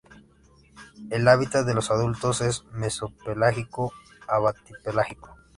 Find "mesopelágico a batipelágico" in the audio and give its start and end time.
2.71-5.35